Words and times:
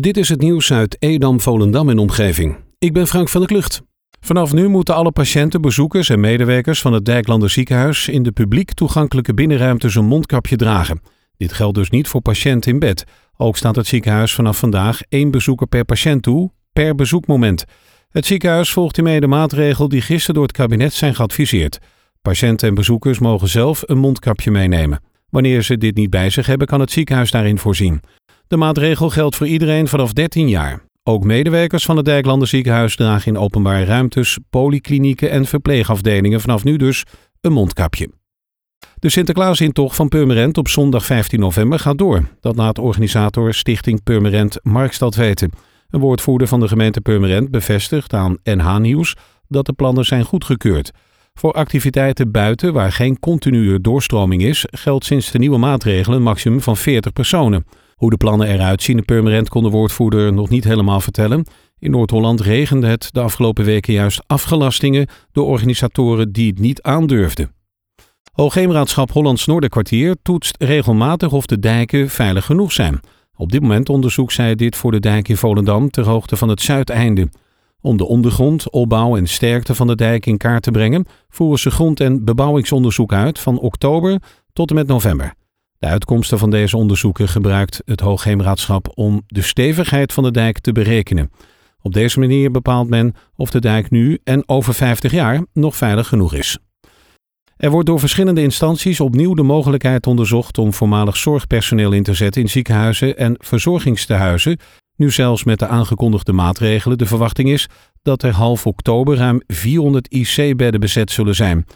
Dit 0.00 0.16
is 0.16 0.28
het 0.28 0.40
nieuws 0.40 0.72
uit 0.72 0.96
Edam, 0.98 1.40
Volendam 1.40 1.88
en 1.88 1.98
omgeving. 1.98 2.56
Ik 2.78 2.92
ben 2.92 3.06
Frank 3.06 3.28
van 3.28 3.40
der 3.40 3.50
Klucht. 3.50 3.82
Vanaf 4.20 4.52
nu 4.52 4.68
moeten 4.68 4.94
alle 4.94 5.10
patiënten, 5.10 5.60
bezoekers 5.60 6.08
en 6.08 6.20
medewerkers 6.20 6.80
van 6.80 6.92
het 6.92 7.04
Dijklander 7.04 7.50
ziekenhuis 7.50 8.08
in 8.08 8.22
de 8.22 8.32
publiek 8.32 8.72
toegankelijke 8.72 9.34
binnenruimtes 9.34 9.94
een 9.94 10.04
mondkapje 10.04 10.56
dragen. 10.56 11.00
Dit 11.36 11.52
geldt 11.52 11.74
dus 11.74 11.90
niet 11.90 12.08
voor 12.08 12.20
patiënten 12.20 12.72
in 12.72 12.78
bed. 12.78 13.04
Ook 13.36 13.56
staat 13.56 13.76
het 13.76 13.86
ziekenhuis 13.86 14.34
vanaf 14.34 14.58
vandaag 14.58 15.02
één 15.08 15.30
bezoeker 15.30 15.66
per 15.66 15.84
patiënt 15.84 16.22
toe, 16.22 16.50
per 16.72 16.94
bezoekmoment. 16.94 17.64
Het 18.10 18.26
ziekenhuis 18.26 18.72
volgt 18.72 18.96
hiermee 18.96 19.20
de 19.20 19.26
maatregel 19.26 19.88
die 19.88 20.00
gisteren 20.00 20.34
door 20.34 20.46
het 20.46 20.56
kabinet 20.56 20.92
zijn 20.92 21.14
geadviseerd. 21.14 21.78
Patiënten 22.22 22.68
en 22.68 22.74
bezoekers 22.74 23.18
mogen 23.18 23.48
zelf 23.48 23.82
een 23.86 23.98
mondkapje 23.98 24.50
meenemen. 24.50 25.00
Wanneer 25.28 25.62
ze 25.62 25.78
dit 25.78 25.94
niet 25.94 26.10
bij 26.10 26.30
zich 26.30 26.46
hebben, 26.46 26.66
kan 26.66 26.80
het 26.80 26.90
ziekenhuis 26.90 27.30
daarin 27.30 27.58
voorzien. 27.58 28.00
De 28.52 28.58
maatregel 28.58 29.10
geldt 29.10 29.36
voor 29.36 29.46
iedereen 29.46 29.88
vanaf 29.88 30.12
13 30.12 30.48
jaar. 30.48 30.82
Ook 31.02 31.24
medewerkers 31.24 31.84
van 31.84 31.96
het 31.96 32.04
Dijklander 32.04 32.48
ziekenhuis 32.48 32.96
dragen 32.96 33.34
in 33.34 33.40
openbare 33.40 33.84
ruimtes, 33.84 34.38
polyklinieken 34.50 35.30
en 35.30 35.44
verpleegafdelingen 35.44 36.40
vanaf 36.40 36.64
nu 36.64 36.76
dus 36.76 37.04
een 37.40 37.52
mondkapje. 37.52 38.10
De 38.98 39.10
Sinterklaasintocht 39.10 39.96
van 39.96 40.08
Purmerend 40.08 40.58
op 40.58 40.68
zondag 40.68 41.04
15 41.04 41.40
november 41.40 41.78
gaat 41.78 41.98
door. 41.98 42.28
Dat 42.40 42.56
laat 42.56 42.78
organisator 42.78 43.54
Stichting 43.54 44.02
Purmerend 44.02 44.58
Markstad 44.62 45.14
weten. 45.14 45.50
Een 45.90 46.00
woordvoerder 46.00 46.48
van 46.48 46.60
de 46.60 46.68
gemeente 46.68 47.00
Purmerend 47.00 47.50
bevestigt 47.50 48.12
aan 48.12 48.38
NH 48.44 48.78
Nieuws 48.78 49.16
dat 49.48 49.66
de 49.66 49.72
plannen 49.72 50.04
zijn 50.04 50.24
goedgekeurd. 50.24 50.90
Voor 51.34 51.52
activiteiten 51.52 52.30
buiten 52.30 52.72
waar 52.72 52.92
geen 52.92 53.18
continue 53.18 53.80
doorstroming 53.80 54.42
is, 54.42 54.64
geldt 54.70 55.04
sinds 55.04 55.30
de 55.30 55.38
nieuwe 55.38 55.58
maatregelen 55.58 56.16
een 56.16 56.24
maximum 56.24 56.60
van 56.60 56.76
40 56.76 57.12
personen. 57.12 57.64
Hoe 58.02 58.10
de 58.10 58.16
plannen 58.16 58.48
eruit 58.48 58.82
zien 58.82 58.96
in 58.96 59.04
Purmerend 59.04 59.48
kon 59.48 59.62
de 59.62 59.68
woordvoerder 59.68 60.32
nog 60.32 60.48
niet 60.48 60.64
helemaal 60.64 61.00
vertellen. 61.00 61.46
In 61.78 61.90
Noord-Holland 61.90 62.40
regende 62.40 62.86
het 62.86 63.08
de 63.12 63.20
afgelopen 63.20 63.64
weken 63.64 63.92
juist 63.92 64.22
afgelastingen 64.26 65.06
door 65.32 65.46
organisatoren 65.46 66.32
die 66.32 66.50
het 66.50 66.58
niet 66.58 66.82
aandurfden. 66.82 67.54
Hoogheemraadschap 68.32 69.12
Hollands 69.12 69.46
Noorderkwartier 69.46 70.16
toetst 70.22 70.56
regelmatig 70.62 71.32
of 71.32 71.46
de 71.46 71.58
dijken 71.58 72.10
veilig 72.10 72.44
genoeg 72.44 72.72
zijn. 72.72 73.00
Op 73.36 73.52
dit 73.52 73.60
moment 73.60 73.88
onderzoekt 73.88 74.32
zij 74.32 74.54
dit 74.54 74.76
voor 74.76 74.90
de 74.90 75.00
dijk 75.00 75.28
in 75.28 75.36
Volendam 75.36 75.90
ter 75.90 76.04
hoogte 76.04 76.36
van 76.36 76.48
het 76.48 76.60
zuideinde. 76.60 77.28
Om 77.80 77.96
de 77.96 78.06
ondergrond, 78.06 78.70
opbouw 78.70 79.16
en 79.16 79.26
sterkte 79.26 79.74
van 79.74 79.86
de 79.86 79.96
dijk 79.96 80.26
in 80.26 80.36
kaart 80.36 80.62
te 80.62 80.70
brengen, 80.70 81.06
voeren 81.28 81.58
ze 81.58 81.70
grond- 81.70 82.00
en 82.00 82.24
bebouwingsonderzoek 82.24 83.12
uit 83.12 83.38
van 83.38 83.58
oktober 83.58 84.22
tot 84.52 84.70
en 84.70 84.76
met 84.76 84.86
november. 84.86 85.34
De 85.82 85.88
uitkomsten 85.88 86.38
van 86.38 86.50
deze 86.50 86.76
onderzoeken 86.76 87.28
gebruikt 87.28 87.82
het 87.84 88.00
Hoogheemraadschap 88.00 88.90
om 88.94 89.22
de 89.26 89.42
stevigheid 89.42 90.12
van 90.12 90.24
de 90.24 90.30
dijk 90.30 90.58
te 90.58 90.72
berekenen. 90.72 91.30
Op 91.80 91.92
deze 91.92 92.18
manier 92.18 92.50
bepaalt 92.50 92.88
men 92.88 93.14
of 93.36 93.50
de 93.50 93.60
dijk 93.60 93.90
nu 93.90 94.18
en 94.24 94.48
over 94.48 94.74
50 94.74 95.12
jaar 95.12 95.44
nog 95.52 95.76
veilig 95.76 96.08
genoeg 96.08 96.34
is. 96.34 96.58
Er 97.56 97.70
wordt 97.70 97.86
door 97.86 98.00
verschillende 98.00 98.42
instanties 98.42 99.00
opnieuw 99.00 99.34
de 99.34 99.42
mogelijkheid 99.42 100.06
onderzocht 100.06 100.58
om 100.58 100.72
voormalig 100.72 101.16
zorgpersoneel 101.16 101.92
in 101.92 102.02
te 102.02 102.14
zetten 102.14 102.42
in 102.42 102.48
ziekenhuizen 102.48 103.16
en 103.16 103.34
verzorgingstehuizen, 103.38 104.58
nu 104.96 105.10
zelfs 105.10 105.44
met 105.44 105.58
de 105.58 105.66
aangekondigde 105.66 106.32
maatregelen 106.32 106.98
de 106.98 107.06
verwachting 107.06 107.48
is 107.48 107.68
dat 108.02 108.22
er 108.22 108.32
half 108.32 108.66
oktober 108.66 109.16
ruim 109.16 109.42
400 109.46 110.08
IC-bedden 110.12 110.80
bezet 110.80 111.10
zullen 111.10 111.34
zijn. 111.34 111.66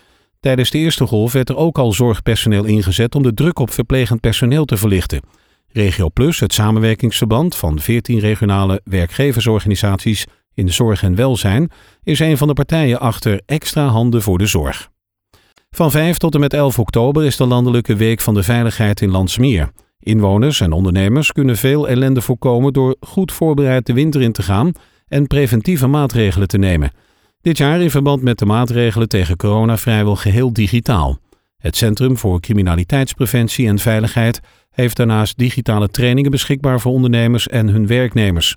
Tijdens 0.46 0.70
de 0.70 0.78
eerste 0.78 1.06
golf 1.06 1.32
werd 1.32 1.48
er 1.48 1.56
ook 1.56 1.78
al 1.78 1.92
zorgpersoneel 1.92 2.64
ingezet 2.64 3.14
om 3.14 3.22
de 3.22 3.34
druk 3.34 3.58
op 3.58 3.70
verplegend 3.70 4.20
personeel 4.20 4.64
te 4.64 4.76
verlichten. 4.76 5.20
Regio 5.68 6.08
Plus, 6.08 6.40
het 6.40 6.52
samenwerkingsverband 6.52 7.56
van 7.56 7.80
14 7.80 8.18
regionale 8.18 8.80
werkgeversorganisaties 8.84 10.26
in 10.54 10.72
zorg 10.72 11.02
en 11.02 11.14
welzijn, 11.14 11.70
is 12.02 12.18
een 12.18 12.36
van 12.36 12.48
de 12.48 12.54
partijen 12.54 13.00
achter 13.00 13.40
extra 13.46 13.86
handen 13.86 14.22
voor 14.22 14.38
de 14.38 14.46
zorg. 14.46 14.90
Van 15.70 15.90
5 15.90 16.16
tot 16.16 16.34
en 16.34 16.40
met 16.40 16.52
11 16.52 16.78
oktober 16.78 17.24
is 17.24 17.36
de 17.36 17.46
Landelijke 17.46 17.96
Week 17.96 18.20
van 18.20 18.34
de 18.34 18.42
Veiligheid 18.42 19.00
in 19.00 19.10
Landsmeer. 19.10 19.70
Inwoners 19.98 20.60
en 20.60 20.72
ondernemers 20.72 21.32
kunnen 21.32 21.56
veel 21.56 21.88
ellende 21.88 22.20
voorkomen 22.20 22.72
door 22.72 22.96
goed 23.00 23.32
voorbereid 23.32 23.86
de 23.86 23.92
winter 23.92 24.22
in 24.22 24.32
te 24.32 24.42
gaan 24.42 24.72
en 25.08 25.26
preventieve 25.26 25.86
maatregelen 25.86 26.48
te 26.48 26.58
nemen. 26.58 26.90
Dit 27.46 27.58
jaar 27.58 27.80
in 27.80 27.90
verband 27.90 28.22
met 28.22 28.38
de 28.38 28.46
maatregelen 28.46 29.08
tegen 29.08 29.36
corona 29.36 29.76
vrijwel 29.76 30.16
geheel 30.16 30.52
digitaal. 30.52 31.18
Het 31.58 31.76
Centrum 31.76 32.16
voor 32.16 32.40
Criminaliteitspreventie 32.40 33.66
en 33.68 33.78
Veiligheid 33.78 34.40
heeft 34.70 34.96
daarnaast 34.96 35.38
digitale 35.38 35.88
trainingen 35.88 36.30
beschikbaar 36.30 36.80
voor 36.80 36.92
ondernemers 36.92 37.48
en 37.48 37.68
hun 37.68 37.86
werknemers. 37.86 38.56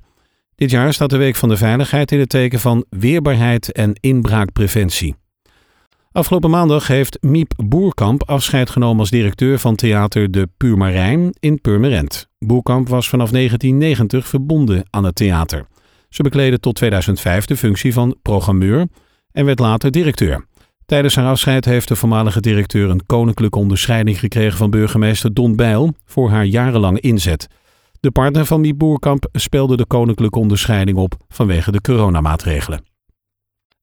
Dit 0.56 0.72
jaar 0.72 0.94
staat 0.94 1.10
de 1.10 1.18
Week 1.18 1.36
van 1.36 1.50
de 1.50 1.58
Veiligheid 1.58 2.12
in 2.12 2.20
het 2.20 2.30
teken 2.30 2.60
van 2.60 2.86
weerbaarheid 2.90 3.72
en 3.72 3.94
inbraakpreventie. 4.00 5.16
Afgelopen 6.12 6.50
maandag 6.50 6.88
heeft 6.88 7.18
Miep 7.22 7.54
Boerkamp 7.56 8.30
afscheid 8.30 8.70
genomen 8.70 9.00
als 9.00 9.10
directeur 9.10 9.60
van 9.60 9.76
theater 9.76 10.32
De 10.32 10.50
Puurmarijn 10.58 11.36
in 11.40 11.62
Purmerend. 11.62 12.30
Boerkamp 12.40 12.88
was 12.88 13.10
vanaf 13.10 13.30
1990 13.30 14.28
verbonden 14.28 14.84
aan 14.90 15.04
het 15.04 15.16
theater. 15.16 15.68
Ze 16.09 16.24
bekleedde 16.24 16.59
tot 16.59 16.75
2005 16.75 17.46
de 17.46 17.58
functie 17.58 17.94
van 17.94 18.16
programmeur 18.22 18.88
en 19.31 19.46
werd 19.46 19.59
later 19.59 19.92
directeur. 19.92 20.46
Tijdens 20.86 21.16
haar 21.16 21.30
afscheid 21.30 21.66
heeft 21.66 21.88
de 21.88 21.96
voormalige 21.96 22.42
directeur 22.42 22.90
een 22.90 23.06
koninklijke 23.06 23.59
onderscheiding 23.59 24.19
gekregen 24.19 24.58
van 24.58 24.69
burgemeester 24.69 25.34
Don 25.34 25.56
Bijl 25.56 25.94
voor 26.06 26.30
haar 26.30 26.46
jarenlange 26.46 27.00
inzet. 27.00 27.48
De 28.00 28.12
partner 28.12 28.46
van 28.46 28.62
Miep 28.62 28.78
Boerkamp 28.78 29.30
speelde 29.31 29.78
de 29.78 29.86
koninklijke 29.86 30.40
onderscheiding 30.40 30.98
op 30.98 31.16
vanwege 31.28 31.72
de 31.72 31.81
coronamaatregelen. 31.81 32.84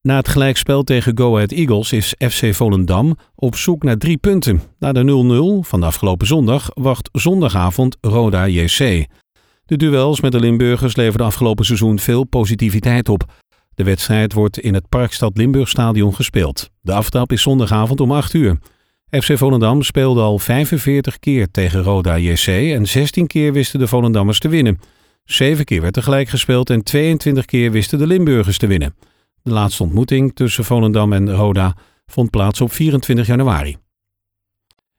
Na 0.03 0.17
het 0.17 0.29
gelijkspel 0.29 0.83
tegen 0.83 1.19
Go 1.19 1.35
Ahead 1.35 1.53
Eagles 1.53 1.93
is 1.93 2.15
FC 2.19 2.55
Volendam 2.55 3.17
op 3.35 3.57
zoek 3.57 3.83
naar 3.83 3.97
drie 3.97 4.17
punten. 4.17 4.63
Na 4.79 4.93
de 4.93 5.63
0-0 5.65 5.69
van 5.69 5.81
de 5.81 5.87
afgelopen 5.87 6.27
zondag 6.27 6.71
wacht 6.75 7.09
zondagavond 7.13 7.97
Roda 8.01 8.47
JC. 8.49 9.07
De 9.67 9.77
duels 9.77 10.21
met 10.21 10.33
de 10.33 10.41
Limburgers 10.41 10.97
leverden 10.97 11.27
afgelopen 11.27 11.65
seizoen 11.65 11.99
veel 11.99 12.25
positiviteit 12.25 13.09
op. 13.09 13.25
De 13.75 13.85
wedstrijd 13.85 14.33
wordt 14.33 14.59
in 14.59 14.75
het 14.75 14.89
Parkstad 14.89 15.37
Limburgstadion 15.37 16.15
gespeeld. 16.15 16.71
De 16.81 16.93
aftrap 16.93 17.33
is 17.33 17.43
zondagavond 17.43 18.01
om 18.01 18.13
8 18.13 18.35
uur. 18.35 18.59
FC 19.11 19.39
Volendam 19.39 19.83
speelde 19.83 20.21
al 20.21 20.39
45 20.39 21.19
keer 21.19 21.51
tegen 21.51 21.83
Roda 21.83 22.19
JC 22.19 22.47
en 22.47 22.87
16 22.87 23.27
keer 23.27 23.53
wisten 23.53 23.79
de 23.79 23.87
Volendammers 23.87 24.39
te 24.39 24.49
winnen. 24.49 24.81
7 25.25 25.65
keer 25.65 25.81
werd 25.81 25.97
er 25.97 26.03
gelijk 26.03 26.29
gespeeld 26.29 26.71
en 26.71 26.83
22 26.83 27.45
keer 27.45 27.71
wisten 27.71 27.99
de 27.99 28.07
Limburgers 28.07 28.59
te 28.59 28.67
winnen. 28.67 28.95
De 29.43 29.51
laatste 29.51 29.83
ontmoeting 29.83 30.35
tussen 30.35 30.65
Volendam 30.65 31.13
en 31.13 31.31
Roda 31.31 31.77
vond 32.07 32.31
plaats 32.31 32.61
op 32.61 32.73
24 32.73 33.27
januari. 33.27 33.77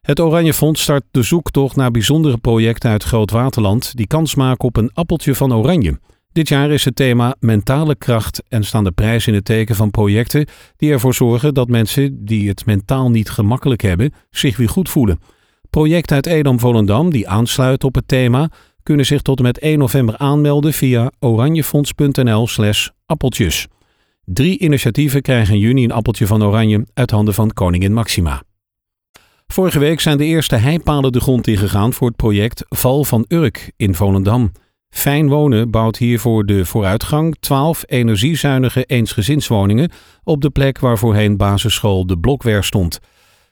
Het 0.07 0.19
Oranje 0.19 0.53
Fonds 0.53 0.81
start 0.81 1.03
de 1.11 1.21
zoektocht 1.21 1.75
naar 1.75 1.91
bijzondere 1.91 2.37
projecten 2.37 2.89
uit 2.89 3.03
Groot 3.03 3.31
Waterland 3.31 3.95
die 3.95 4.07
kans 4.07 4.35
maken 4.35 4.65
op 4.65 4.77
een 4.77 4.89
appeltje 4.93 5.35
van 5.35 5.53
oranje. 5.53 5.99
Dit 6.31 6.47
jaar 6.47 6.71
is 6.71 6.85
het 6.85 6.95
thema 6.95 7.35
mentale 7.39 7.95
kracht 7.95 8.43
en 8.47 8.63
staan 8.63 8.83
de 8.83 8.91
prijzen 8.91 9.29
in 9.29 9.37
het 9.37 9.45
teken 9.45 9.75
van 9.75 9.91
projecten 9.91 10.45
die 10.77 10.91
ervoor 10.91 11.13
zorgen 11.13 11.53
dat 11.53 11.67
mensen 11.67 12.25
die 12.25 12.47
het 12.49 12.65
mentaal 12.65 13.09
niet 13.09 13.29
gemakkelijk 13.29 13.81
hebben 13.81 14.13
zich 14.29 14.57
weer 14.57 14.69
goed 14.69 14.89
voelen. 14.89 15.19
Projecten 15.69 16.15
uit 16.15 16.25
Edam-Volendam 16.25 17.11
die 17.11 17.27
aansluiten 17.27 17.87
op 17.87 17.95
het 17.95 18.07
thema 18.07 18.49
kunnen 18.83 19.05
zich 19.05 19.21
tot 19.21 19.37
en 19.37 19.43
met 19.43 19.59
1 19.59 19.79
november 19.79 20.17
aanmelden 20.17 20.73
via 20.73 21.11
oranjefonds.nl/slash 21.19 22.89
appeltjes. 23.05 23.67
Drie 24.25 24.59
initiatieven 24.59 25.21
krijgen 25.21 25.53
in 25.53 25.59
juni 25.59 25.83
een 25.83 25.91
appeltje 25.91 26.27
van 26.27 26.43
oranje 26.43 26.85
uit 26.93 27.11
handen 27.11 27.33
van 27.33 27.53
koningin 27.53 27.93
Maxima. 27.93 28.41
Vorige 29.47 29.79
week 29.79 29.99
zijn 29.99 30.17
de 30.17 30.25
eerste 30.25 30.55
heipalen 30.55 31.11
de 31.11 31.19
grond 31.19 31.47
ingegaan 31.47 31.93
voor 31.93 32.07
het 32.07 32.15
project 32.15 32.65
Val 32.69 33.03
van 33.03 33.25
Urk 33.27 33.71
in 33.75 33.95
Volendam. 33.95 34.51
Fijn 34.89 35.29
Wonen 35.29 35.71
bouwt 35.71 35.97
hiervoor 35.97 36.45
de 36.45 36.65
vooruitgang 36.65 37.35
12 37.39 37.83
energiezuinige 37.85 38.83
eensgezinswoningen 38.83 39.91
op 40.23 40.41
de 40.41 40.49
plek 40.49 40.79
waar 40.79 40.97
voorheen 40.97 41.37
basisschool 41.37 42.05
De 42.05 42.19
Blokwer 42.19 42.63
stond. 42.63 42.99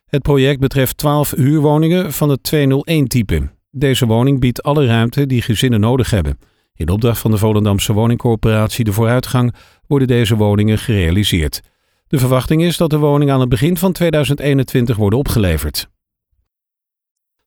Het 0.05 0.21
project 0.21 0.59
betreft 0.59 0.97
12 0.97 1.31
huurwoningen 1.31 2.13
van 2.13 2.29
het 2.29 2.55
201-type. 2.55 3.49
Deze 3.71 4.05
woning 4.05 4.39
biedt 4.39 4.63
alle 4.63 4.85
ruimte 4.85 5.25
die 5.25 5.41
gezinnen 5.41 5.79
nodig 5.79 6.09
hebben. 6.09 6.39
In 6.73 6.89
opdracht 6.89 7.19
van 7.19 7.31
de 7.31 7.37
Volendamse 7.37 7.93
woningcorporatie 7.93 8.85
De 8.85 8.93
Vooruitgang 8.93 9.55
worden 9.87 10.07
deze 10.07 10.35
woningen 10.35 10.77
gerealiseerd. 10.77 11.61
De 12.07 12.17
verwachting 12.17 12.63
is 12.63 12.77
dat 12.77 12.89
de 12.89 12.97
woningen 12.97 13.33
aan 13.33 13.39
het 13.39 13.49
begin 13.49 13.77
van 13.77 13.91
2021 13.91 14.95
worden 14.95 15.19
opgeleverd. 15.19 15.89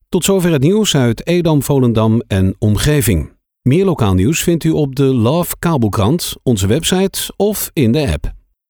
Tot 0.08 0.24
zover 0.24 0.52
het 0.52 0.62
nieuws 0.62 0.96
uit 0.96 1.26
Edam, 1.26 1.62
Volendam 1.62 2.22
en 2.26 2.54
omgeving. 2.58 3.36
Meer 3.62 3.84
lokaal 3.84 4.14
nieuws 4.14 4.42
vindt 4.42 4.64
u 4.64 4.70
op 4.70 4.96
de 4.96 5.04
Love 5.04 5.58
Kabelkrant, 5.58 6.34
onze 6.42 6.66
website 6.66 7.32
of 7.36 7.70
in 7.72 7.92
de 7.92 8.12
app. 8.12 8.36